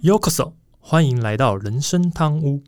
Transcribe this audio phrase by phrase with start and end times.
[0.00, 2.62] Yokoso，欢迎来到人生汤屋。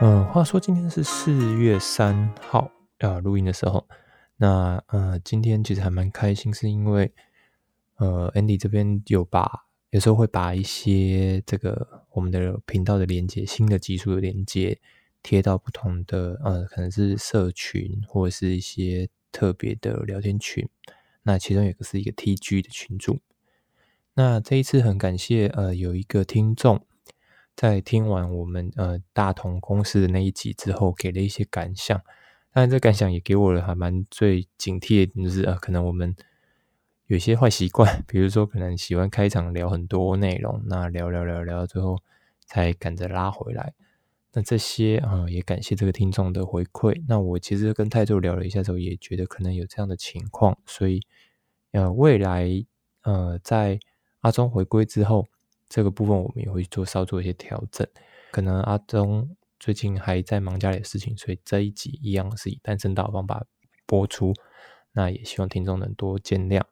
[0.00, 2.70] 呃，话说今天是四月三号
[3.00, 3.86] 啊，录音的时候，
[4.38, 7.12] 那呃，今天其实还蛮开心，是因为
[7.96, 14.80] 呃，Andy 这边有把有时候会把一些这个我们的频道的连接，新的技术的连接
[15.24, 20.68] 贴到不同的呃，可能是社群或者是一些特别的聊天群。
[21.24, 23.18] 那其中有个是一个 TG 的群组。
[24.14, 26.86] 那这一次很感谢呃，有一个听众。
[27.56, 31.96] 在听完我们呃大同公司的那一集之后，给了一些感想。
[32.52, 36.14] 当然，这感想也给我了还蛮最警惕的，就是呃，可能我们
[37.06, 41.98] 有些坏习惯，比如说可能喜欢开场聊很多内容，那聊聊聊聊到最后
[42.44, 43.72] 才赶着拉回来。
[44.34, 47.02] 那这些啊，也感谢这个听众的回馈。
[47.08, 51.00] 那我其实跟泰州聊了一下之后，也觉得可能有这样的情况，所以
[51.72, 52.48] 呃，未来
[53.02, 53.78] 呃，在
[54.20, 55.26] 阿忠回归之后。
[55.66, 57.88] 这个部分我们也会做稍做一些调整，
[58.30, 63.44] 可能阿忠最近还在忙家里的事情，所以这一集一样是以单身大方法
[63.86, 64.32] 播出。
[64.92, 66.62] 那也希望听众能多见谅。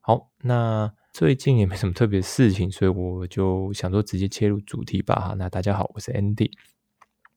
[0.00, 5.16] 好，那最近也没什么特别事情，所以我就想说直接切入主题吧。
[5.16, 6.52] 哈，那大家好，我是 Andy。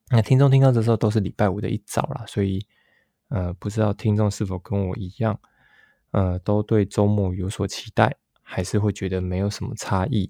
[0.09, 2.66] 那听众听到的时候都是礼拜五的一早啦，所以
[3.30, 5.40] 呃，不知道听众是否跟我一样，
[6.12, 10.30] 呃，都对周末有所期待，还是会觉得没有什么差异。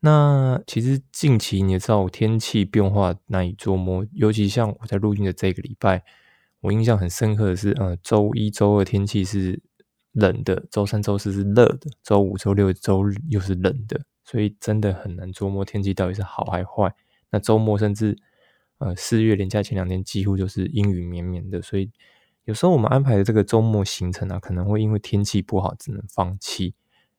[0.00, 6.02] 那其实近期你也知道，天气变化难以捉摸，尤其像我在录音的这个礼拜，
[6.60, 9.62] 我印象很深刻的是，呃，周一周二天气是
[10.12, 16.94] 冷的，周三周四是热的，周五周六周日又是冷的，所以真的很难捉摸天气到底是好还坏。
[17.30, 18.16] 那周末甚至
[18.78, 21.90] 呃四月连假前两天几乎就是阴雨绵绵的，所以
[22.44, 26.74] 有时候我们安排的这个周末行程啊，可能会因为天气不好只能放弃。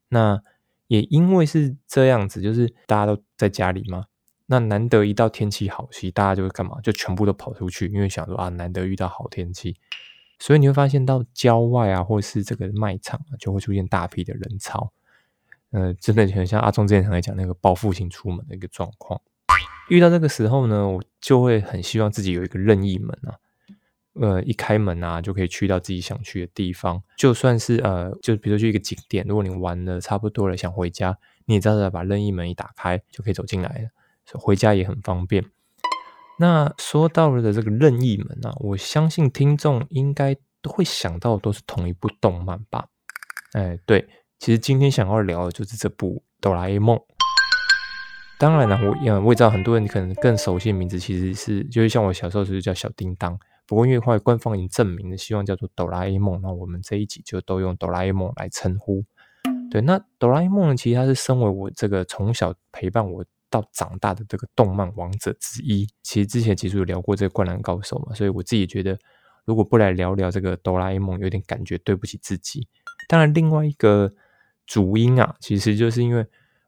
[0.09, 0.41] 那
[0.88, 4.06] 也因为是这样子，就是大家都在家里嘛，
[4.45, 6.79] 那难得一到天气好，其实大家就会干嘛？
[6.81, 9.75] 就全部都跑出去，因为想说啊，难得遇到好天气，
[10.39, 14.94] 所以你会发现到郊外啊，或是这个卖场啊，就会出现大批的人潮。
[15.72, 19.19] 呃，真的很像阿忠之前常来讲那个报复性出门的一个状况。
[19.90, 23.36] 遇到这个时候呢，我就会很希望自己有一个任意门啊。
[24.20, 27.03] 呃，一开门啊，就可以去到自己想去的地方。
[27.16, 31.16] 就算是呃，就比如说去一个景点，如果你玩的差不多了，想回家，
[31.46, 35.46] 你也知道把任意门一打开，就可以走进来了，回家也很方便。
[36.40, 42.88] 那说到了的这个任意门啊，我相信听众应该都会想到都是同一部动漫吧？
[43.54, 44.09] 哎，对，
[44.40, 46.98] 其实今天想要聊的就是这部《哆啦 A 梦》。
[48.40, 53.38] 当然了，我也我也知道很多人可能更熟悉的名字其实是，就是像我小时候时叫小叮当。
[53.66, 59.03] 不过因为后来官方已经证明了，希望叫做哆啦 A 梦，那我们这一集就都用哆啦 A 梦来称呼。
[59.72, 65.88] 对，那哆啦 A 梦呢，其实它是身为我这个从小陪伴我到长大的这个动漫王者之一。
[66.04, 68.98] 其实之前其实有聊过这个灌篮高手嘛，所以我自己觉得，
[69.46, 72.68] 如果不来聊聊这个哆啦 A 梦，有点感觉对不起自己。
[73.08, 74.14] 当然，另外一个
[74.68, 76.24] 主因啊，其实就是因为。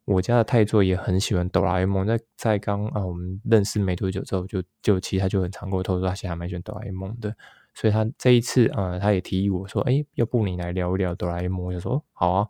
[0.10, 7.36] 我家的太座也很喜欢哆啦 A 梦，在在刚啊，我们认识没多久之后，就就其实他就很常跟我透露，他其实还蛮喜欢哆啦 A 梦的。
[7.76, 12.48] 所以他这一次啊，他也提议我说：“哎，要不你来聊一聊哆啦 A 梦？”我就说：“好啊。”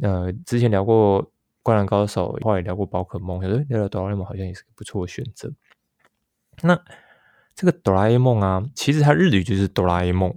[0.00, 1.30] 呃，之前聊过
[1.62, 5.52] 灌篮高手，后来聊过宝可梦，我说聊聊哆啦 A 梦好像也是个不错的选择。
[6.62, 6.80] 那
[7.54, 10.34] 这个哆啦 A 梦啊，其实它日语就是哆啦 A 梦。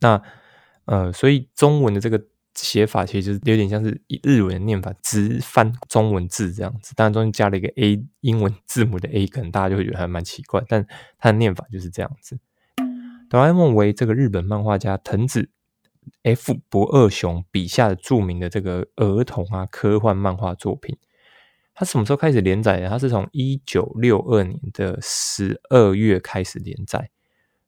[0.00, 0.22] 那
[0.84, 2.22] 呃，所以中文的这个。
[2.64, 6.92] 写法其实就是有点像是日文念法，直翻中文字这样子。
[6.94, 10.86] 当然中间加了一个 A 英文字母的 A，可能大家就会觉得还蛮奇怪，但
[11.18, 12.38] 它的念法就是这样子。
[13.30, 15.50] 哆啦 A 梦为这个日本漫画家藤子
[16.22, 20.96] F 不二雄笔下的著名的这个儿童啊科幻漫画作品。
[21.74, 22.88] 它什么时候开始连载的？
[22.88, 27.10] 它是从一九六二年的十二月开始连载，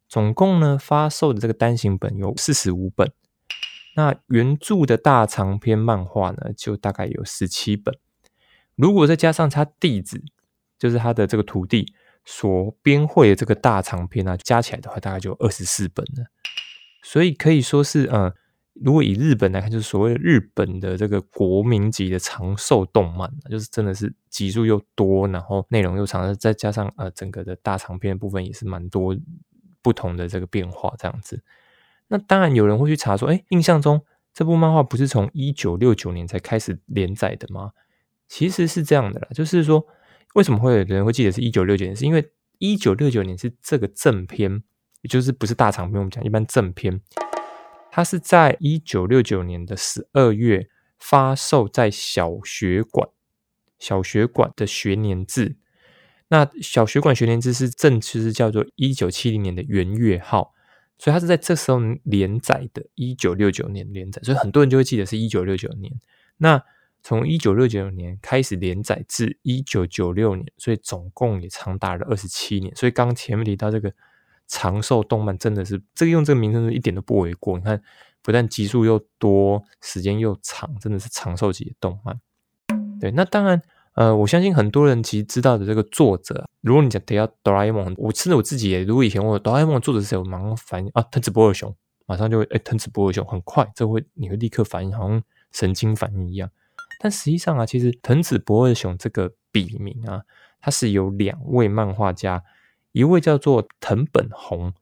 [0.08, 3.12] 总共呢发售的这个单行本有四十五本。
[4.00, 7.94] 那原著的大长篇漫画呢，就大概有十七本。
[8.76, 10.22] 如果再加上他弟子，
[10.78, 11.92] 就是他的这个徒弟
[12.24, 16.24] 所编绘的这个大长篇啊，加起来的话，大概就二十四本了。
[17.02, 18.32] 所以可以说是，嗯，
[18.72, 29.14] 如果以日本来看，就是所谓日本的这个国民级的长寿动漫，就是真的是集数又多，然后内容又长，再加上呃整个的大长篇的部分也是蛮多
[29.82, 31.42] 不同的这个变化，这样子。
[32.10, 34.04] 那当然有人会去查说，哎，印象中
[34.34, 37.70] 这部漫画不是从一九六九年才开始连载的吗？
[38.28, 39.86] 其实是这样的啦，就是说
[40.34, 41.94] 为什么会有人会记得是一九六九年？
[41.94, 44.62] 是因为一九六九年是这个正片
[45.02, 47.00] 也就是不是大长篇，我们讲一般正篇。
[47.90, 50.68] 它是在一九六九年的十二月
[50.98, 53.08] 发售在小学馆，
[53.78, 55.56] 小学馆的学年制。
[56.28, 60.54] 那小学馆学年制是正式是叫做一九七零年的元月号，
[61.00, 65.90] 所以它是在这时候连载的，一九六九年连载，所以很多人就会记得是一九六九年。
[66.36, 66.62] 那
[67.02, 72.76] 从一九六九年开始连载至一九九六年，所以总共也长达了二十七年。
[72.76, 73.90] 所以刚前面提到这个
[74.46, 77.56] 长寿动漫，真的是这个用这个名称是一点都不为过。
[77.56, 77.82] 你看，
[78.20, 82.20] 不但集数又多，时间又长，真的是长寿级的动漫。
[83.00, 83.62] 对，那当然。
[84.00, 91.76] 呃，我相信很多人其实知道的这个作者，如果你讲提到哆啦 A 梦，我甚至我自己也，如果以前我哆啦 A 梦作者是谁，我马上反应啊，藤子不二雄，
[92.06, 96.50] 马上就会哎，藤子不二雄，很快这会你会立刻反应，好像神经反应一样。
[96.98, 100.22] 但实际上啊，其实藤子不二雄这个笔名啊，
[100.62, 102.42] 它是有两位漫画家，
[102.92, 104.72] 一位叫做藤本弘，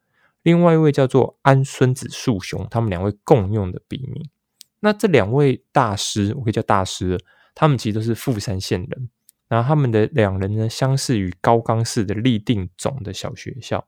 [0.44, 4.30] 另外一位叫做安孙子树雄，他们两位共用的笔名。
[4.78, 7.18] 那这两位大师，我可以叫大师。
[7.60, 9.10] 他们其实都是富山县人，
[9.48, 13.84] 然后他们的两人呢，相识于高冈市的立定总的小学校，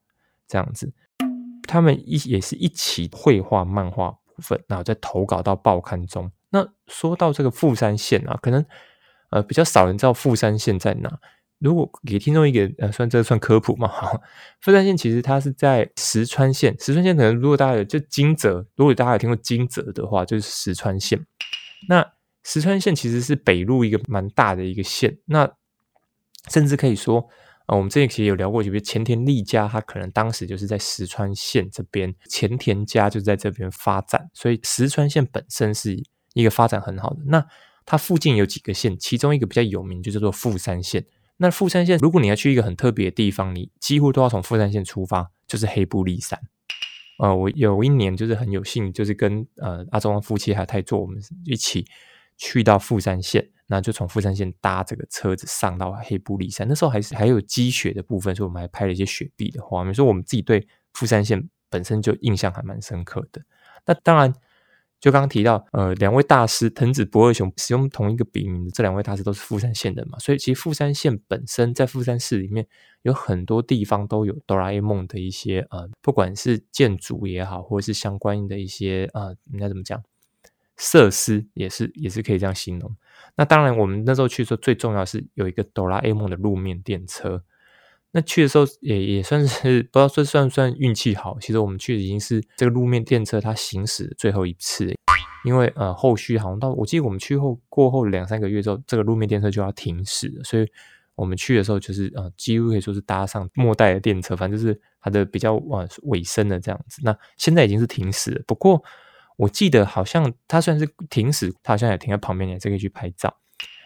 [0.49, 0.93] 这样子，
[1.69, 6.32] 他们一也是一起绘画漫画部分，然后再投稿到报刊中。
[6.50, 8.67] 那说到这个富山县啊，可能
[9.31, 11.20] 呃比较少人知道富山县在哪。
[11.61, 13.88] 如果给听众一个呃，算这算科普嘛？
[14.61, 21.25] 富山县其实它是在石川县，石川县可能如果大家有就金泽，如果大家有听过金泽的话，就是石川县。
[21.88, 22.05] 那
[22.43, 25.51] 石川县其实是北陆一个蛮大的一个县，那
[26.49, 27.29] 甚至可以说，
[27.67, 36.03] 啊，我们这里其实有聊过，就比如前田利家，他可能当时就是在石川县这边，前田家就在这边发展，所以石川县本身是
[36.33, 37.19] 一个发展很好的。
[37.27, 37.47] 那
[37.85, 41.05] 它附近有几个县，其中一个比较有名就叫做富山县。
[41.37, 46.41] 那富山县，如果你要去一个很特别的地方，你几乎都要从富山县出发，就是黑布利山。
[47.19, 51.85] 呃，我有一年就是很有幸，就是跟呃阿中夫妻还有泰座我们一起。
[52.43, 56.67] 去到富山县，那就从富山县搭这个车子上到黑布里山。
[56.67, 59.93] 那时候还是还有积雪的部分，所以我们还拍了一些雪碧的画面。
[59.93, 63.43] 所以我们自己对富山县本身就印象还蛮深刻的。
[63.85, 64.33] 那当然，
[65.01, 72.67] 就刚刚提到，呃，两位大师藤子不二雄使用同一个笔名的这两位大师都是富山县的嘛，所以其实富山县本身在富山市里面
[73.03, 80.03] 有很多地方都有哆啦 A 梦的一些呃，不管是建筑也好，或者是相关的一些呃，应该怎么讲？
[80.81, 82.97] 设施也是也是可以这样形容。
[83.37, 87.44] 那当然，我们那时候去的时候，最重要是有一个哆啦 A 梦的路面电车。
[88.12, 91.38] 那去的时候也也算是不知道这算不算运气好。
[91.38, 94.93] 其实我们去已经是这个路面电车它行驶最后一次，
[95.44, 100.43] 因为呃后续好像到我记得我们去后过后两三个月之后，这个路面电车就要停驶了。
[100.43, 100.67] 所以
[101.15, 107.00] 我们去的时候就是呃几乎可以说是搭上末代的电车，反正就是它的比较呃尾声的这样子。
[107.05, 108.82] 那现在已经是停驶了，不过。
[109.41, 113.39] 我记得好像它虽然是停驶，它好像也停在旁边，也是可以去拍照。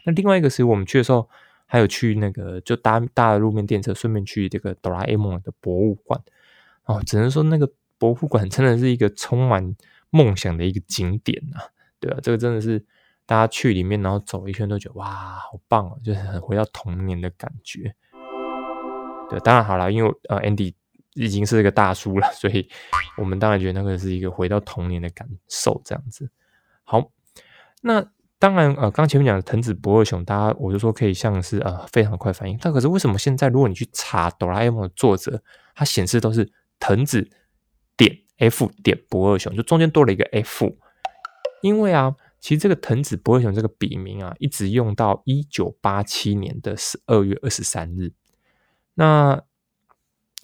[0.04, 1.28] 那另外一个是我们去的时候，
[1.64, 6.20] 还有去那个就搭搭的路面电车，顺便去这个哆啦 A 梦的博物馆。
[6.86, 9.76] 哦，只能说那个博物馆真的是一个充满
[10.10, 11.70] 梦想的一个景点啊！
[12.00, 12.84] 对啊，这个真的是
[13.24, 17.94] 大家去里面，然后走一圈都觉得哇，好棒哦，就是很回到童年的感觉。
[19.30, 20.74] 对，当然好了，因为呃，Andy。
[21.14, 22.68] 已经是一个大叔了， 所以
[23.16, 26.28] 我们当然觉得那个是一个回到童年的感受，这样子。
[26.82, 27.10] 好，
[27.82, 28.04] 那
[28.38, 35.42] 当然呃，刚前面讲的藤子不二雄，大家我就说可以像是呃非常快反应，但可是为什么现在如果你去查哆啦 A 梦的作者，
[35.74, 37.26] 它显示都是藤子
[37.96, 40.76] 点 F 点不二雄，就中间多了一个 F，
[41.62, 48.12] 因为啊，其实这个藤子不二雄这个笔名啊，一直用到一九八七年的十二月二十三日，
[48.94, 49.42] 那。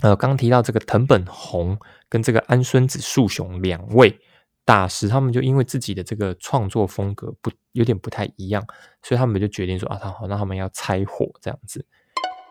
[0.03, 1.79] 呃，刚提到这个藤本弘
[2.09, 4.19] 跟这个安孙子树雄两位
[4.65, 8.67] 大师，他们就因为自己的这个创作风格不有点不太一样，
[9.03, 11.85] 所以他们就决定说啊，好，那他们要拆伙这样子。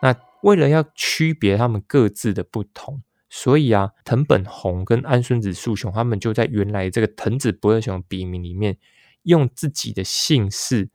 [0.00, 8.78] 那为了要区别他们各自的不同，所以啊，藤本弘跟安孙子树雄他们就在原来这个藤子不二雄笔名里面，
[9.24, 10.88] 用自己的姓氏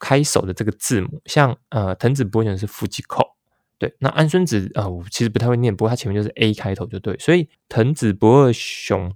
[0.00, 3.35] 开首的这个字母，像呃，藤子不二雄是富吉口。
[3.78, 9.12] 对，那安孙子啊，我其实不太会念，不过他前面就是 A 开头就对，所以藤子不二雄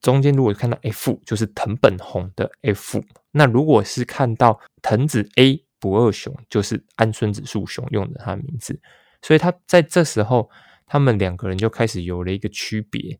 [0.00, 8.80] 中间如果看到 F，就是藤本弘的 F，那如果是看到藤子 A 不二雄，就是安孙子树雄用的他的名字，
[9.20, 10.48] 所以他在这时候，
[10.86, 13.18] 他们两个人就开始有了一个区别，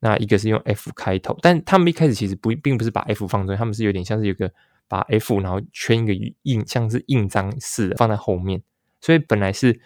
[0.00, 4.50] 那一个是用 F 开头，但他们一开始其实不并不是把 F 放中，他们是有点像是有个
[4.88, 8.62] 把 F 然后圈一个印，像是印章似的放在后面，
[9.02, 9.78] 所以本来是。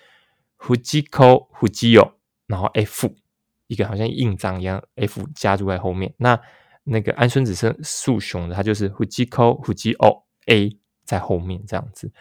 [0.61, 2.13] Fujiko Fujiyo，
[2.47, 3.11] 然后 F，
[3.67, 6.15] 一个好像印章一样，F 加注在后面。
[6.19, 6.39] 那
[6.85, 12.13] 那个安孙子生树雄的，他就是 Fujiko Fujio A 在后面这样子。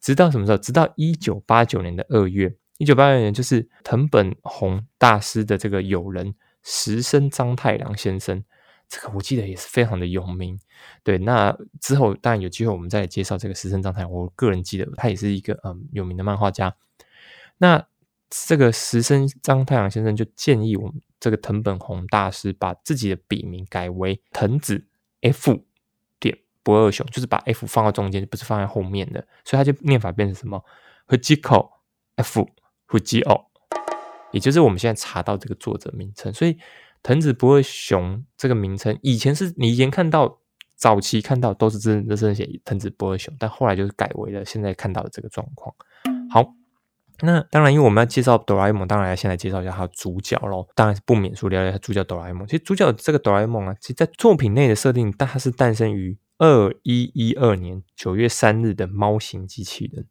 [0.00, 0.58] 直到什么时候？
[0.58, 8.44] 直到一九八九年的二月，一九八九年就是藤本弘大师的这个友人石生章太郎先生，
[8.88, 10.58] 这个我记得也是非常的有名。
[11.02, 14.10] 对，那之后当然有机会我们再介绍这个石生章太郎。
[14.10, 16.74] 我个人记得他也是一个嗯有名的漫画家。
[17.58, 17.86] 那
[18.30, 24.86] 这个石生张太阳先生就建议我们这个藤本弘大师把自己的笔名改为藤子
[25.20, 25.64] F
[26.18, 30.64] 点不二雄，就是把 F 放到中间，不是放在后面的，所以他就念法变成什么
[31.06, 31.70] Fujiko
[32.16, 32.48] F
[32.88, 33.44] Fujio，
[34.32, 36.34] 也就是我们现在查到这个作者名称。
[36.34, 36.58] 所以
[37.04, 40.40] 藤子不二雄这个名称，以前是你以前看到
[40.74, 45.72] 早期看到都是真真正写藤子不二雄，但后来就是改为了现在看到的这个状况。
[46.28, 46.52] 好。
[47.20, 50.66] 那当然，因为我们要介绍哆啦 A 梦，当然要先来介绍一下它的主角喽。
[50.74, 52.46] 当然是不免说聊聊下主角哆啦 A 梦。
[52.46, 60.06] 其实主角这个哆啦 A 梦啊，其实在作品内的设定，但它是诞生于二一一二年九月三日的猫型机器人。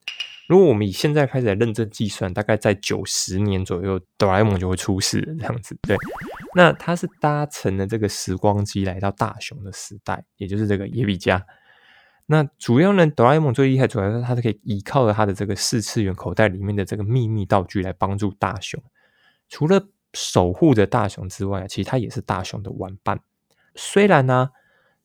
[0.47, 5.77] 如果我们以现在开始来认真计算，大概在九十年左右，哆啦 A 梦就会出世了这样子。
[5.81, 5.95] 对，
[6.55, 11.45] 那它是搭乘了这个时光机来到大雄的时代，也就是这个野比家。
[12.25, 18.81] 那主要呢，哆啦 A 梦最厉害，主要是它是可以依靠着它的这个四次元口袋里面的这个秘密道具来帮助大雄。
[19.49, 23.19] 除了守护着大雄之外，其实它也是大雄的玩伴。
[23.75, 24.51] 虽然呢，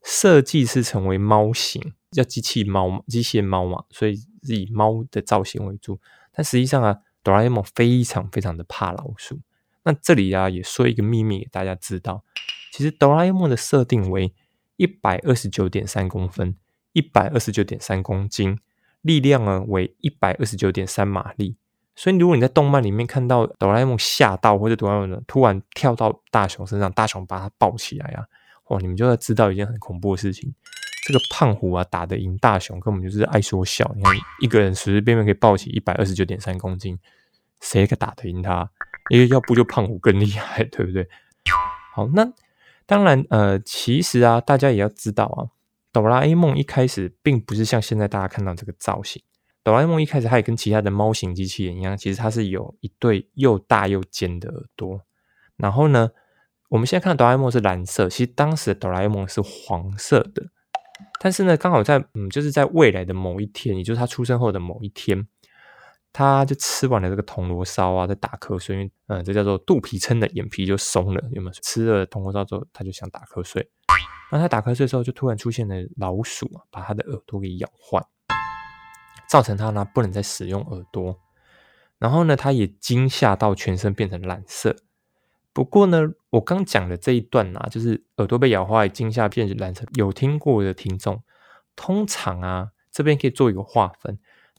[0.02, 5.98] 设计是成为猫型，叫机器猫、机械猫嘛，所以是以猫的造型为主。
[6.32, 9.40] 但实际上啊，哆啦 A 梦非常非常的怕老鼠。
[9.82, 12.22] 那这里啊，也说一个秘密给大家知道，
[12.72, 14.32] 其实哆啦 A 梦的设定为
[14.76, 16.54] 一百二十九点三公分。
[16.92, 18.58] 一百二十九点三公斤，
[19.02, 21.56] 力量呢为一百二十九点三马力。
[21.94, 28.24] 所以，如果你在动漫里面看到哆啦 A 梦吓到，或者哆啦 A 梦突然跳到大雄身上，大雄把他抱起来啊，
[28.68, 28.78] 哇！
[28.78, 30.54] 你们就要知道一件很恐怖的事情：
[31.08, 33.90] 这个胖虎啊，打得赢大雄，根本就是爱说笑。
[33.96, 36.96] 你看，一个人随随便便可以抱起一百二十九点三公斤，
[37.60, 38.70] 谁可打得赢他？
[39.10, 41.08] 因为要不就胖虎更厉害，对不对？
[41.94, 42.32] 好，那
[42.86, 45.50] 当然，呃，其实啊，大家也要知道啊。
[45.92, 49.22] 哆啦 A 梦一开始并不是像现在大家看到这个造型。
[49.64, 55.00] 哆啦 A 梦一开始它也跟其他的猫型机器人一样，其实它是有一对又大又尖的耳朵。
[55.56, 56.10] 然后呢，
[56.68, 60.46] 我们现在看到哆啦 A 梦是蓝色，其实当时的哆啦 A 梦是黄色的。
[61.20, 65.26] 但是呢，刚好在嗯，就是在未来的某一天，也就是他出生后的某一天，
[66.12, 71.52] 他就吃完了这个铜锣烧啊，在打瞌睡，因为嗯，这叫做肚皮撑的，眼皮就松了，有没有？
[71.62, 73.68] 吃了铜锣烧之后，他就想打瞌睡。
[74.30, 78.04] 那他打瞌睡的时候，就突然出现了老鼠啊，把他的耳朵给咬坏，
[79.28, 81.18] 造成他呢不能再使用耳朵。
[81.98, 84.76] 然后呢，他也惊吓到全身变成蓝色。
[85.52, 91.22] 不过呢，我刚讲的这一段啊，就是耳朵被咬坏、惊吓变成蓝色，有听过的听众，
[91.74, 94.18] 通常啊这边可以做一个划分，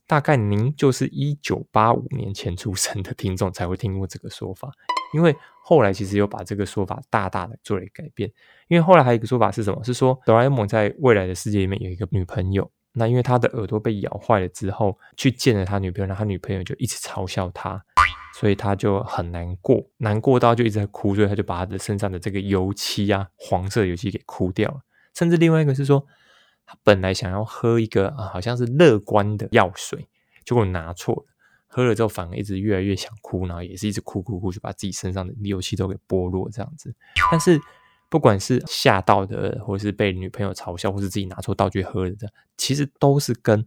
[0.10, 4.72] 大概您就是一九八五年前出生的听众才会听过这个说法。
[5.14, 8.28] 因为后来其实有把这个说法大大的做了改变，
[8.70, 9.84] 因为后来还有一个说法是什么？
[9.84, 17.80] 是说哆啦 A 梦在未来的世界里面有一个女朋友，那因为他的耳朵被咬坏了之后，去见了他女朋友，那他女朋友就一直嘲笑他，
[18.40, 24.82] 所以他就很难过，难过到就一直在哭，所以他就把他的身上的这个油漆啊，黄色油漆给哭掉了。
[25.14, 26.04] 甚至另外一个是说，
[26.70, 30.08] 他本来想要喝一个啊，好像是乐观的药水，
[30.46, 31.26] 结果拿错了。
[31.66, 36.94] 喝了之后，反而一直越来越想哭，然后也是一直哭哭哭，就把自己身上的油气都给剥落这样子。
[37.32, 37.60] 但是，
[38.08, 43.66] 不管是吓到的，或是被女朋友嘲笑，或是自己拿错道具喝的，其实都是跟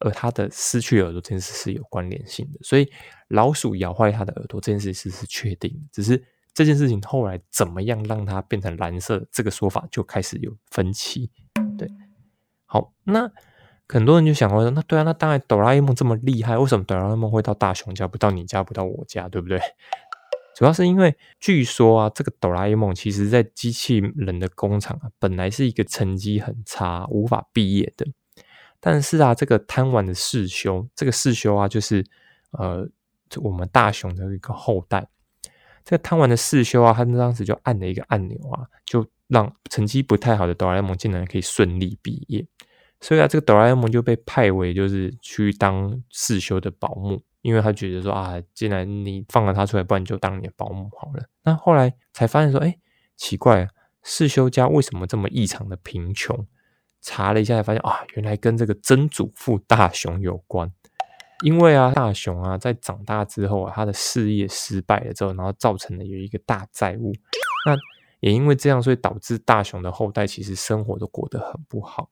[0.00, 2.58] 呃他的失去耳朵这件事是有关联性的。
[2.62, 2.88] 所以，
[3.28, 11.30] 老鼠咬坏他的耳朵这件事是是确定的，只是这件事情后来怎么样让它变成蓝色，这个说法就开始有分歧。
[12.66, 13.32] 好，那。
[13.88, 19.60] 很多人就想过说，那对啊，那当然哆啦 A 梦这么厉害，为什么哆啦 A 梦会到大雄家，不到你家，不到我家，对不对？
[20.56, 28.04] 主要是因为据说啊，这个哆啦 A 梦其实在机器人的工厂啊，本来是一个成绩很差、无法毕业的。
[28.80, 32.04] 但是啊，这个贪玩的世修，这个世修啊，就是
[32.50, 32.88] 呃，
[33.40, 35.06] 我们大雄的一个后代。
[35.84, 42.46] 这个贪玩的世修啊，他当时就按了一个按钮啊，就让成绩不太好的哆啦 A 梦竟然可以顺利毕业。
[43.00, 51.24] 所以啊，这个哆啦 A 梦就被派为就是去当世修的保姆，因为他觉得说啊，既然你放了他出来，不然你就当你的保姆好了。
[51.44, 52.78] 那后来才发现说，哎，
[53.16, 53.68] 奇怪，
[54.02, 56.46] 世修家为什么这么异常的贫穷？
[57.02, 60.72] 查了一下才发现啊，原来跟这个曾祖父大雄有关。
[61.44, 67.12] 因为啊，大雄啊，在长大之后啊，他的事业失败了之后，然后造成了有一个大债务。
[67.66, 67.76] 那
[68.20, 72.10] 也因为这样，所以导致大雄的后代其实生活都过得很不好。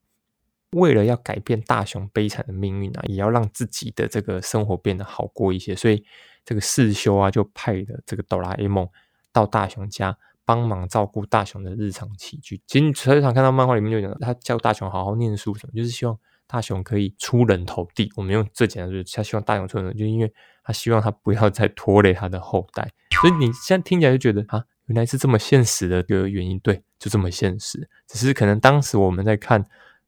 [0.73, 6.05] 为了要改变大雄悲惨的命运啊，也要让自己的这个生活变得好过一些，所以
[6.45, 8.89] 这个世修啊，就派了这个哆啦 A 梦
[9.33, 12.61] 到大雄家帮忙照顾大雄的日常起居。
[12.67, 16.19] 其实你常常看到漫画里面就讲，他叫大雄好好念书什么，就是希望。
[16.47, 20.33] 大雄可以出人头地，我们用最简单就是他希望大雄出人，就因为
[20.63, 22.93] 他希望他不要再拖累他的后代，
[23.23, 27.89] 所以你现在听起来就觉得啊，原来是这么现实的一个原因，对，就这么现实。
[28.07, 29.65] 只是可能当时我们在看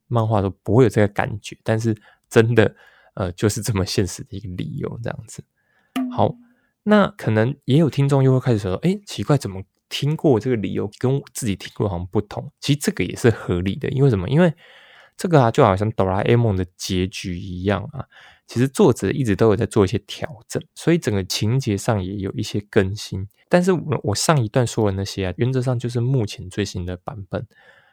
[0.06, 1.97] 漫画都不会有这个感觉，但是
[2.28, 2.75] 真的
[3.14, 5.42] 呃，就是这么现实的一个理由这样子。
[6.12, 6.37] 好，
[6.83, 12.52] 那可能也有听众又会开始说，哎，奇怪，怎么听过这个理由跟自己听过好像不同？
[12.61, 14.28] 其实这个也是合理的，因为什么？
[14.28, 14.52] 因为
[15.16, 18.04] 这个啊，就好像哆啦 A 梦的结局一样啊。
[18.46, 23.26] 其实作者一直都有在做一些调整，所以整个情节上也有一些更新。
[23.49, 27.46] 但是我我上一段说的那些啊，原则上就是目前最新的版本。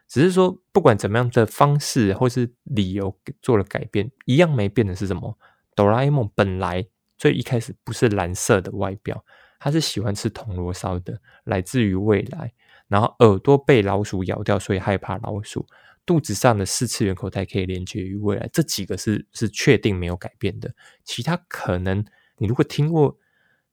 [0.08, 5.36] 只是说，不管怎么样的方式或是理由做了改变，一样没变的是什么？
[5.76, 6.86] 哆啦 A 梦本来
[7.18, 9.26] 最一开始不是蓝色的外表，
[9.60, 12.54] 他是喜欢吃铜锣烧的，来自于未来。
[12.88, 15.66] 然后耳朵被老鼠咬掉，所以害怕老鼠。
[16.06, 20.74] 肚子上的四次元口袋可以连接于未来，这几个是是确定没有改变的。
[21.06, 22.04] 其他可能
[22.38, 23.18] 你如果听过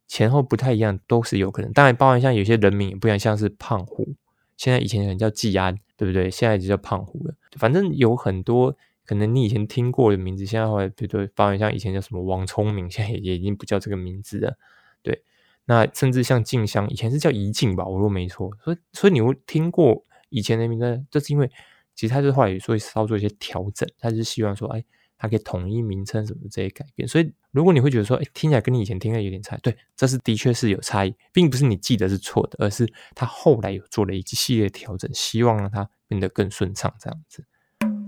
[0.07, 1.73] 前后不太一样，都是有可能。
[1.73, 4.15] 当然，包含像有些人名也不一样，像是胖虎，
[4.57, 6.31] 现在以前人叫季安，对不对？
[6.31, 7.35] 现在就叫胖虎了。
[7.59, 14.57] 反正有很多可能你以前听过的名字，现在后来比对，包含像以前叫什么王聪明，现在也也已经不叫这个名字了。
[15.03, 15.25] 对，
[15.65, 18.53] 那甚至像静香，以前是叫怡静吧，我如果没错。
[18.63, 21.51] 所以所以你会听过以前的名字，这是因为。
[22.01, 24.83] 其实他是后来说稍做一些调整，他是希望说，哎，
[25.19, 27.07] 他可以统一名称什么这些改变。
[27.07, 37.45] 所以如果你会觉得说，哎，听起来跟你以前听的有点差，对，这是的确是有差异，并不是你记得是错的，而是他后来有做了一系列调整，希望让它变得更顺畅这样子。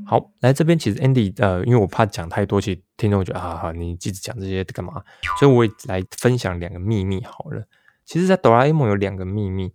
[0.06, 5.04] 好，来这边其实 Andy，呃，因为我怕讲太多，其实听众觉得啊，好，你一直讲这些干嘛？
[5.38, 7.68] 所以我也来分享两个秘密好了。
[8.06, 9.74] 其实，在哆啦 A 梦有两个秘密，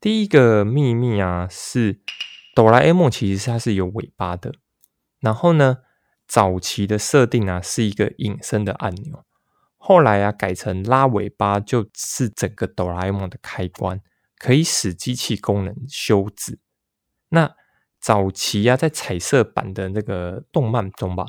[0.00, 1.98] 第一个秘密啊是。
[2.60, 4.52] 哆啦 A 梦其实它是有尾巴的，
[5.18, 5.78] 然后呢，
[6.28, 9.24] 早期的设定啊是一个隐身的按钮，
[9.78, 14.02] 后来啊改成拉尾巴就是整个哆啦 A 梦的开关，
[14.36, 16.58] 可以使机器功能休止。
[17.30, 17.54] 那
[17.98, 21.24] 早期啊在彩色版的那个动漫中吧，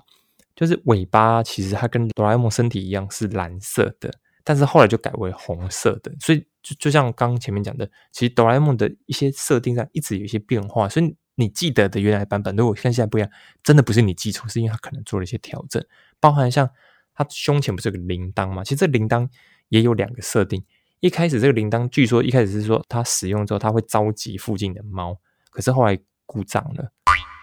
[0.54, 4.14] 就是尾巴其实它跟哆啦 A 梦身体一样是蓝色的，
[4.44, 6.46] 但是后来就改为红色的，所以。
[6.64, 13.30] 就就像刚刚前面讲的，其实哆啦 A 梦的一些设定上一直有一些变化，所以你记得的原来版本，如果跟现在不一样，
[13.64, 15.84] 真的不是你记错，是因为它可能做了一些调整，
[16.20, 16.70] 包含像
[17.14, 18.64] 它胸前不是有个铃铛吗？
[18.64, 19.28] 其实这铃铛
[19.70, 20.64] 也有两个设定，
[21.00, 25.18] 一开始这个铃铛据说一开始是说它使用之后它会召集附近的猫，
[25.50, 26.94] 可是后来故障了。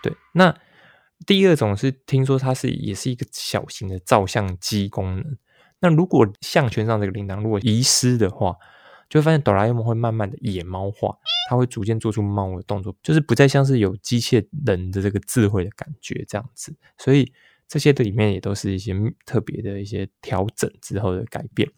[0.03, 0.57] 对，那
[1.27, 5.37] 第二种是听说它是也是一个小型的照相机功能，
[5.81, 8.57] 那如果项圈上这个铃铛如果遗失的话。
[9.09, 11.17] 就会发现哆啦 A 梦会慢慢的野猫化，
[11.49, 16.75] 它会逐渐做出猫的动作，就是不再像是有机械人的这个智慧的感觉这样子。
[16.99, 17.33] 所以
[17.67, 18.95] 这些的里面也都是一些
[19.25, 21.69] 特别的一些调整之后的改变。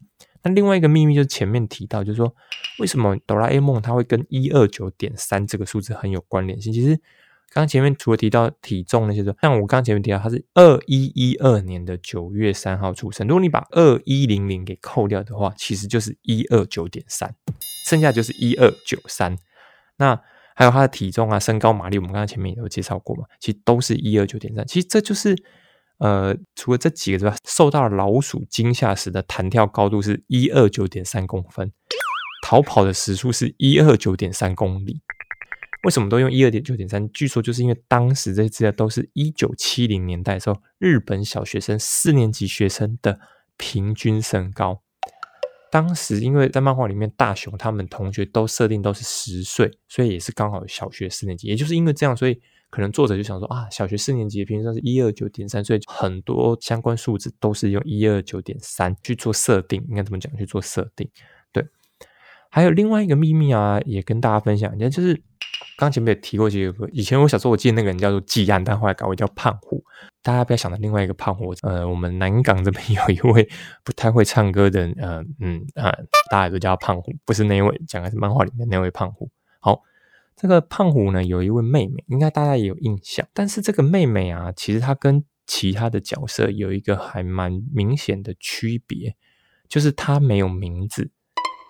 [0.43, 2.35] 那另外一个秘密就是前面提到，就是说
[2.79, 6.73] 为什么哆啦 A 梦它会跟一二九点三这个数字很有关联性？
[6.73, 7.01] 其实。
[7.53, 13.27] 刚前面除了提到体重那些的，像我刚前面提到，他是二一一二年的九月三号出生。
[13.27, 17.35] 如果你把二一零零给扣掉的话，其实就是一二九点三，
[17.89, 19.37] 剩下就是一二九三。
[19.97, 20.21] 那
[20.55, 24.65] 还有他的体重啊、身高、马力，我们刚刚前面也有介绍过嘛，其实都是一二九点三。
[24.67, 25.35] 其实这就是
[25.99, 31.73] 呃，除了这几个之外，受到老鼠惊吓时的弹跳高度是一二九点三公分，
[32.43, 35.01] 逃跑的时速是一二九点三公里。
[35.85, 37.11] 为什么都用一二点九点三？
[37.11, 43.19] 据说就是因为当时这些资料都是一九七零年代时候日本小学生四年级学生的
[43.57, 44.83] 平均身高。
[45.71, 51.47] 当时因为在漫画里面，大雄他们同学都设定都是十岁，所以也是刚好小学四年级。
[51.47, 52.38] 也就是因为这样，所以
[52.69, 59.83] 可能作者就想说啊，小学四年级平均上是一二九点三，所以很多相关数字都是用一二九点三去做设定。
[59.88, 60.37] 应该怎么讲？
[60.37, 61.09] 去做设定？
[61.53, 61.64] 对。
[62.51, 65.23] 还有另外一个秘密啊，也跟大家分享一下，就是。
[65.81, 69.83] 刚前面也提过几个，以前我小时候我记得那个人叫做季安，但后来改为叫胖虎。
[70.23, 73.49] 大家不要想到另外一个胖虎，呃， 我们南港这边有一位
[73.83, 75.90] 不太会唱歌的，呃，嗯啊，
[76.31, 79.31] 大家都叫胖虎，不是那位，讲的是漫画里面那位胖虎。
[79.59, 79.81] 好，
[80.37, 83.27] 这个胖虎呢有一位妹妹，应该大家也有印象。
[83.33, 89.16] 但是这个妹妹啊，其实她跟其他的角色有一个还蛮明显的区别，
[89.66, 91.11] 就是她没有名字。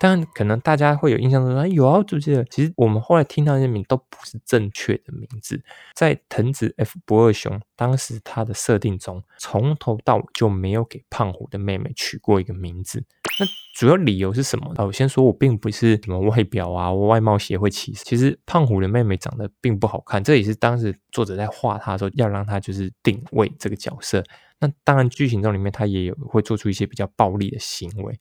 [0.03, 2.43] 但可能大家会有印象说，有啊，记不记得？
[2.47, 5.63] 其实我们后来听到那些名都不是正确的名字。
[5.95, 13.05] 在藤子 F 不二雄当时他的设定中，从头到尾就没有给胖虎的妹妹取过一个名字。
[13.39, 14.73] 那主要理由是什么？
[14.79, 18.03] 我先说，我并不是什么外表啊，外貌协会歧视。
[18.03, 24.25] 其实胖虎的妹妹长得并不好看，这也是当时作者在画他的时候要让他就是定位这个角色。
[24.59, 28.19] 那当然，剧情中里面他也有会做出一些比较暴力的行为。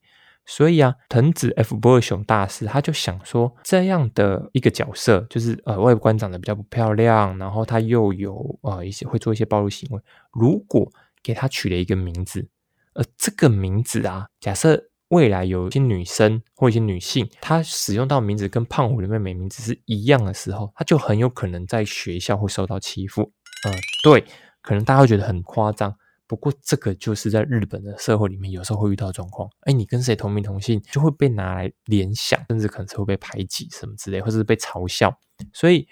[0.52, 10.02] 所以啊，藤子 F 不二雄大师他就想说，这样的一个角色，就是呃外观长得比较不漂亮，然后他又有呃一些会做一些暴露行为。
[10.32, 12.50] 如果给他取了一个名字，
[12.96, 23.32] 而这个名字啊，假设未来有一些女生或一些女性，她使用到名字跟胖虎的妹妹名字是一样的时候，她就很有可能在学校会受到欺负。
[23.68, 24.26] 嗯，对，
[24.64, 25.96] 可能大家会觉得很夸张。
[26.30, 29.50] 不过，这个就是在日本的社会里面，有时候会遇到状况。
[29.62, 35.20] 哎，你跟谁同名同姓，就会被拿来联想，甚至可能是会被排挤什么之类，或者是被嘲笑。
[35.52, 35.88] 所以，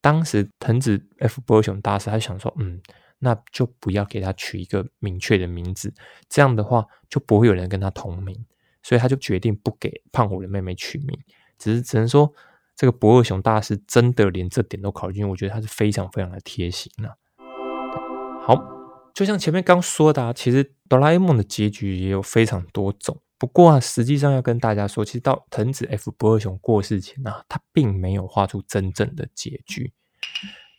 [0.00, 2.80] 当时藤子 F 波雄大师他想说，嗯，
[3.18, 5.92] 那就不要给他取一个明确的名字，
[6.28, 8.46] 这样的话就不会有人跟他同名。
[8.84, 11.18] 所以，他就决定不给胖虎的妹妹取名，
[11.58, 12.32] 只是只能说，
[12.76, 17.18] 这个博尔雄大师真的连这点都考虑进去，我觉得他是非常非常的贴心了。
[18.46, 18.75] 好。
[19.16, 23.18] 就像前面刚说的，其实哆啦 A 梦的结局也有非常多种。
[23.38, 29.94] 不过啊，实际上要跟大家说，其实到藤子 F 不二雄过世前啊，他并没有画出真正的结局。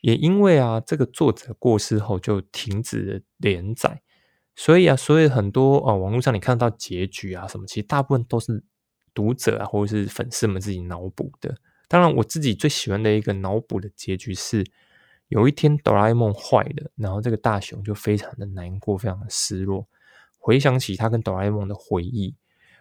[0.01, 4.03] 也因为啊，这个作者过世后就停止了连载，
[4.55, 8.63] 所以啊，所以很多啊网络上你看到结局啊什么，其实大部分都是
[9.15, 11.57] 读者啊或者是粉丝们自己脑补的。
[11.87, 14.63] 当然，我自己最喜欢的一个脑补的结局是。
[15.29, 19.87] 有一天，哆啦 A 梦坏了，然后这个大雄就非常的难过，非常的失落。
[20.37, 22.35] 回想起他跟哆啦 A 梦的回忆，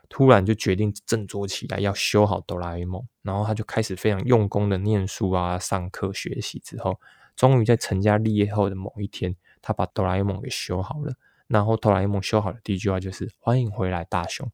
[0.09, 3.03] 突然就决定振作起来，要修好哆啦 A 梦。
[3.23, 6.61] 然后他就开始非常用功的念书啊，上课学习。
[6.61, 7.01] 之后，
[7.35, 11.15] 终于在成家立业后的某一天，他把哆啦 A 梦给修好了。
[11.49, 14.49] 然后哆啦 A 梦修好的第一句话就是“欢迎回来，大雄”。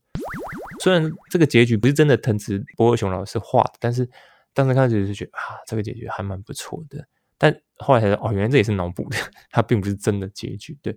[0.81, 4.09] 虽然这个结局不是真的藤子波尔雄老师画的，但是
[4.55, 7.07] 当时看始就觉得啊，这个结局还蛮不错的。
[7.43, 9.17] 但后来才知道，哦，原来这也是脑补的，
[9.51, 10.79] 它并不是真的结局。
[10.81, 10.97] 对，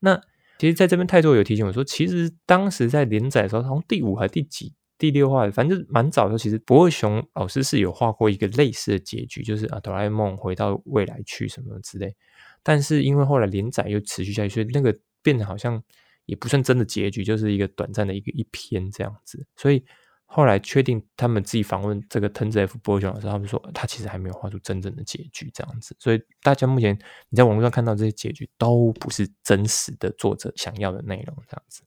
[0.00, 0.20] 那
[0.58, 12.16] 其实在这边泰作有提醒我说，其实当时在连载的时候，从第五还第几、第六话，反正蛮早的时候，其实博尔熊老师是有画过一个类似的结局，就是啊，哆啦 A 梦回到未来去什么之类。
[12.64, 15.80] 但是因为后来连载又持续下去，所以那个变得好像
[16.26, 19.84] 也不算真的结局，就是一个短暂的一个一篇这样子，所以。
[20.26, 31.82] 后来确定他们自己访问这个藤子 F 波雄的时候，他们说他其实还没有画出真正的结局这样子，所以大家目前你在网络上看到这些结局都不是真实的作者想要的内容这样子。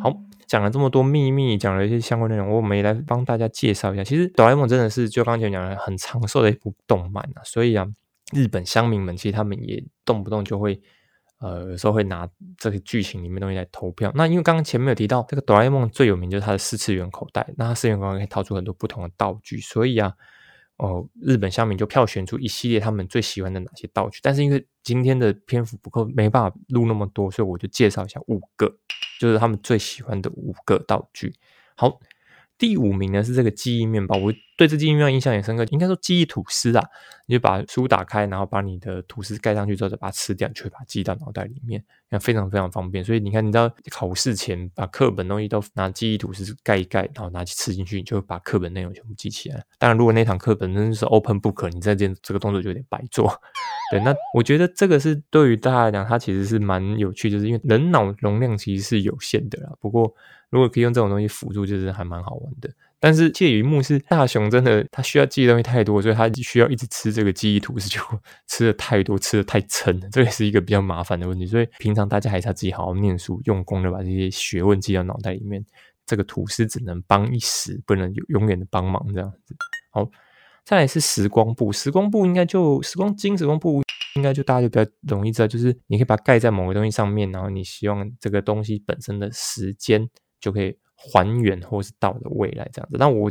[0.00, 0.10] 好，
[0.46, 4.02] 讲了这么多秘密，讲了一些相关内容，我们也来帮大家介绍一下。
[4.02, 7.86] 其实哆啦 A 梦真的是就刚才讲的很长寿的一部动漫啊，所以啊，
[8.32, 10.80] 日本乡民们其实他们也动不动就会。
[11.42, 14.12] 呃，有时候会拿这个剧情里面东西来投票。
[14.14, 20.14] 那因为刚刚前面有提到，这个哆啦 A 梦最有名就是它的四次元口袋，那它四次元口袋可以掏出很多不同的道具，所以啊，
[20.76, 24.20] 哦，日本乡民就票选出一系列他们最喜欢的哪些道具。
[24.22, 28.72] 但是因为今天的篇幅不够，没办法录那么多，所以我就介绍一下五个，
[29.18, 31.34] 就是他们最喜欢的五个道具。
[31.74, 32.00] 好。
[32.62, 35.66] 第五名呢是这个记忆面包，我对这记忆面包印象也深刻。
[35.70, 36.84] 应该说记忆吐司啊，
[37.26, 43.04] 你就把书打开，然后把你的吐司盖上去之后，再把它吃掉，就会把它记到脑袋里面，那非常非常方便。
[43.04, 49.60] 所以你看，你知道考试前把课本东西都拿记忆吐司盖一盖，然后拿去吃进去，你就把课本内容全部记起来。
[49.76, 53.28] 当然，如果那堂课本身是 open book，你在这这个动作就有点白做。
[53.90, 59.72] 对，那我觉得这个是对于大家来讲，它其实是蛮有趣，就是因为人脑容量其实是有限的啦。
[59.80, 60.14] 不过
[60.52, 62.70] 如果可以用这种东西辅助，就是还蛮好玩的。
[63.00, 68.00] 但是借一幕是大雄真的，他需要记的东西太多，所以他需要一直吃这个记忆吐司，就
[68.46, 71.46] 吃的太多，吃的太撑了，这也是一个比较麻烦的问题。
[71.46, 75.64] 所以平常大家还是要自己好好念书，用功的把这些学问记到脑袋里面。
[76.04, 79.54] 这个吐司只能帮一时，不能永远的帮忙这样子。
[79.92, 80.10] 好，
[80.64, 83.80] 再来是时光布，时光布应该就时光金，时光布
[84.16, 90.10] 应该就大家就比较容易知道，就是你可以把它盖在某个东西上面，然后你希望这个东西本身的时间
[90.42, 90.76] 就可以。
[91.04, 93.28] 还原或是到的未来这样子，那我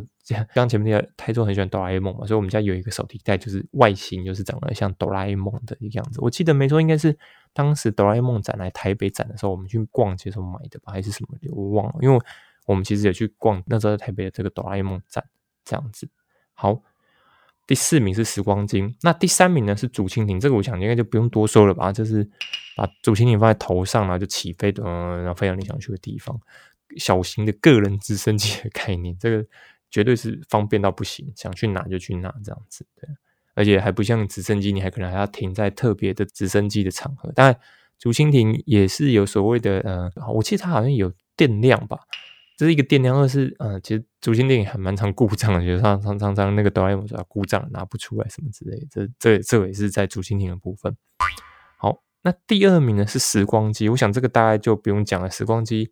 [0.54, 6.19] 刚前面那个泰州很喜欢哆啦 A 梦嘛，所以我们家有一个手提袋，就是外形就是长得像哆啦 A 梦的一个样子。
[6.21, 7.17] 我记得没错，应该是
[7.54, 11.95] 当时哆啦 A 梦展来台北展的时候，我们去逛街时候买的吧，还是什么的，我忘了。
[12.02, 12.19] 因为
[12.65, 15.24] 我们其实也去逛那时候在台北的这个哆啦 A 梦展
[15.63, 16.10] 这样子。
[16.54, 16.82] 好，
[17.65, 22.30] 第四名是时光机，那第三名呢是竹蜻蜓，这个我想应该就不用多说了吧，就是
[22.76, 26.38] 把竹蜻蜓放在头上，然后就起飞，嗯，然后飞到你想去的地方，
[26.97, 29.45] 小型的个人直升机的概念，这个
[29.89, 33.10] 绝对是方便到不行，想去哪就去哪这样子，对，
[33.56, 37.58] 而且还不像直升机，你还可能还要停在特别的直升机的场合，当然
[37.99, 41.99] 竹蜻蜓也是有所谓的，呃，我记得它好像有电量吧。
[42.58, 50.95] 这是一个电量，二是呃，其实竹蜻蜓还蛮常故障的，就是常常常常那个哆啦 A 梦要故障拿不出来什么之类的，这这这也是在竹蜻蜓的部分。
[51.80, 55.27] 好，那第二名呢是时光机，我想这个大概就不用讲了。
[55.27, 55.91] 时光机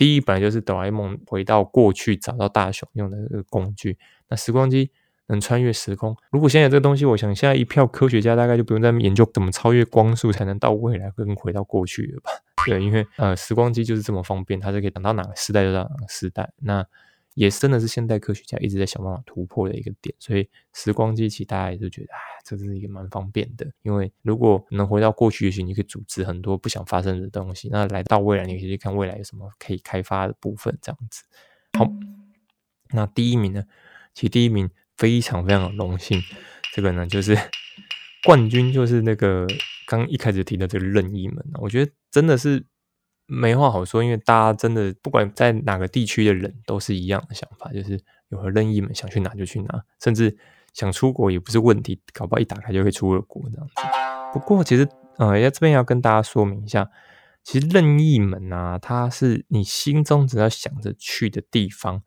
[0.00, 4.90] 第一本来就是哆啦 A 梦回到过去找到大雄用的这个工具，那时光机。
[5.30, 6.16] 能穿越时空。
[6.32, 12.32] 如果现在这个东西，我想现在一票科学家大概就不用再研究怎么超越光速才能到未来跟回到过去了吧？
[12.66, 16.52] 对，因为呃，时光机就是这么方便，它是可以等到哪个时代就到哪个时代。
[16.58, 16.84] 那
[17.34, 20.14] 也真的是现代科学家一直在想办法突破的一个点。
[20.18, 23.70] 所以时光机器大家也是觉得，哎，这是一个蛮方便的。
[23.82, 27.68] 因为如果能回到过去，也许你可以组织很多不想发生的东西。
[27.70, 31.22] 那来到未来，你可以去看未来有什么可以开发的部分，这样子。
[31.78, 31.90] 好，
[32.92, 33.64] 那第一名呢？
[34.14, 34.70] 其实第一名。
[34.96, 36.20] 非常非常荣幸，
[36.74, 37.34] 这个呢就是
[38.22, 39.46] 冠军，就是那个
[39.86, 42.62] 刚一开始提的这个任意门我觉得真的是
[43.30, 50.36] 没话好说，因为大家真的不管在哪个地区的人都是一样的想法，就是有了任意门，想去哪就去哪，甚至
[50.72, 53.74] 想出国也不是问题，搞不好一打开就会出了国这样子。
[54.32, 54.88] 不过其实
[55.18, 56.90] 呃，在这边要跟大家说明一下，
[57.42, 62.02] 其实任意门啊，它是你心中只要想着去的地方。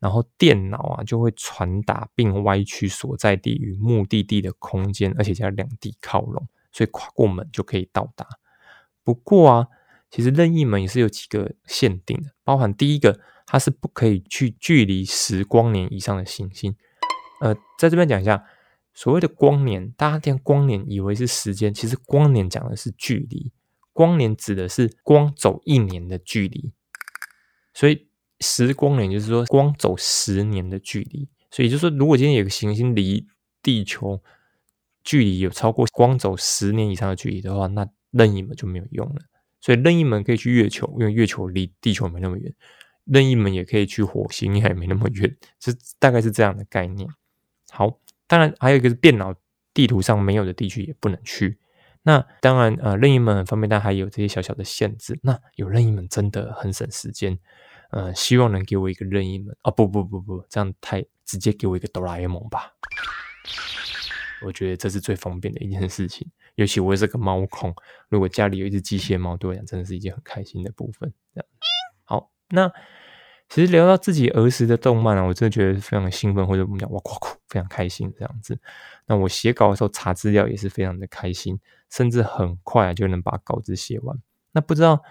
[0.00, 8.24] 然后电脑啊就会传达并歪曲所在地与目的地的空间，而且加两地靠拢，所以跨过门就可以到达。
[9.02, 9.66] 不过啊，
[10.10, 16.74] 其实任意门也是有几个限定的，包含第一个，它是不可以去距离十光年以上的行星。
[17.40, 18.44] 呃，在这边讲一下，
[18.94, 23.52] 所谓的光年，大家听光年以为是时间，其实光年讲的是距离，
[23.92, 26.72] 光年指的是光走一年的距离，
[27.74, 28.06] 所以。
[28.40, 33.26] 十光年就是说光走十年的距离，所以就说如果今天有个行星离
[33.64, 34.22] 地球
[35.02, 39.22] 距离有超过光走十年以上的距离的话，那任意门就没有用了。
[39.60, 42.52] 所以任意门可以去月球，因为月球离地球没那么远；
[43.04, 47.08] 任意门也可以去火星，也没那么远，是大概是这样的概念。
[47.70, 49.34] 好，当然还有一个是电脑
[49.74, 51.58] 地图上没有的地区也不能去。
[52.02, 55.18] 那当然呃，任意门很方便，但还有这些小小的限制。
[55.22, 57.38] 那有任意门真的很省时间。
[57.90, 59.70] 呃，希望能给我一个任意门啊！
[59.70, 62.74] 不不不不，这样太直接给我一个哆啦 A 梦吧。
[64.42, 66.30] 我觉得这是最方便的一件事情。
[66.54, 67.74] 尤其我是个猫控，
[68.08, 71.12] 如果家里有一只机械猫，对我讲真的是一件很开心的部分。
[71.34, 71.46] 这样
[72.04, 72.70] 好，那
[73.48, 78.58] 其实聊到自己儿时的动漫啊，我真的觉得非常兴奋，或者我们讲哇酷酷，非常开心这样子。
[79.06, 81.58] 那我写稿的时候查资料也是非常的开心，
[81.90, 84.16] 甚至很快就能把稿子写完。
[84.52, 85.02] 那不知道。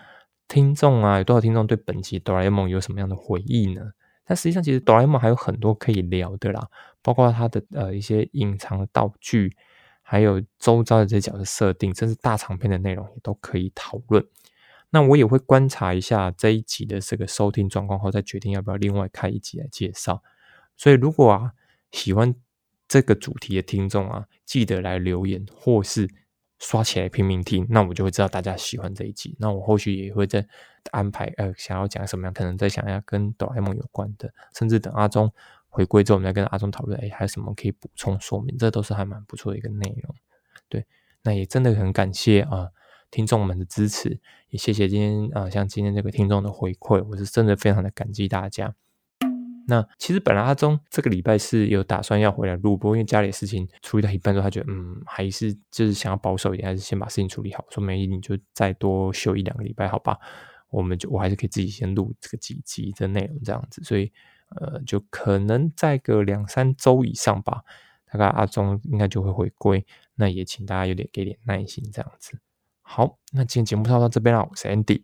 [0.49, 3.91] 听众啊，有多少听众对本期哆啦 A 梦有什么样的回忆呢？
[4.29, 6.67] 但实际上，其实哆啦 A 梦还有很多可以聊的啦，
[7.01, 9.55] 包括它的呃一些隐藏的道具，
[10.01, 14.27] 还有周遭的这些角色设定，甚至大长篇的内容也都可以讨论。
[14.89, 20.21] 那我也会观察一下这一集的这个收听状况后，再决定要不要另外开一集来介绍。
[20.75, 21.53] 所以，如果啊
[21.91, 22.35] 喜欢
[22.87, 26.09] 这个主题的听众啊，记得来留言或是。
[26.59, 29.35] 刷起来拼命听，那我就会知道大家喜欢这一集。
[29.39, 30.45] 那我后续也会再
[30.91, 35.31] 安排，呃，想要讲什么样，可能在想要跟哆啦 A 梦有关的，甚至等阿忠
[35.69, 38.57] 回归之后，我们再跟阿忠讨论，哎，还有什么可以补充说明？
[38.57, 40.15] 这都是还蛮不错的一个内容。
[40.67, 40.85] 对，
[41.23, 42.69] 那也真的很感谢啊，
[43.11, 48.73] 听众们的支持，也谢谢今天啊，像今天这个听众的回馈，我是真的非常的感激大家。
[49.69, 57.65] 那其实本来阿忠这个礼拜是有打算要回来录播，因为家里的事情处理到一半之后，他觉得嗯，还是就是想要保守一点，还是先把事情处理好。
[57.69, 60.17] 说没你就再多休一两个礼拜，好吧？
[60.69, 64.09] 我们就我还是可以自己先录这个几集的内容这样子，所以
[64.55, 67.63] 呃，就可能再个两三周以上吧，
[68.09, 69.85] 大概阿忠应该就会回归。
[70.15, 72.39] 那也请大家有点给点耐心这样子。
[72.81, 75.01] 好，那今天节目就到这边了，我是 Andy。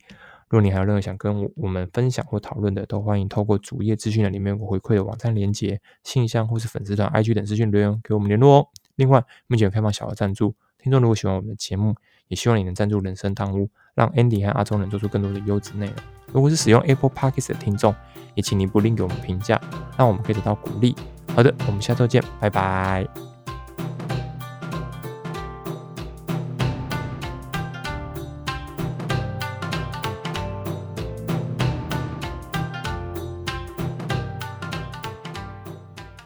[0.54, 8.68] 如果你还有任何想跟我们分享或讨论的，都欢迎透过主页资讯栏里面有回馈的网站连接、信箱或是粉丝团 IG 等资讯留言给我们联络哦。
[8.96, 11.96] 另外，目前有开放小额赞助，听众如果喜欢我们的节目，
[12.28, 15.96] 也希望你能赞助人生汤屋，让 Andy 和阿忠能做出更多的优质内容。
[16.32, 17.96] 如果是使用 Apple Podcast 的听众，
[18.36, 19.60] 也请您不吝给我们评价，
[19.98, 20.96] 让我们可以得到鼓励。
[21.36, 23.33] 好的，我们下周见，拜拜。